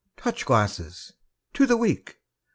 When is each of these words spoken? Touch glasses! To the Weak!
Touch 0.17 0.47
glasses! 0.47 1.13
To 1.53 1.67
the 1.67 1.77
Weak! 1.77 2.19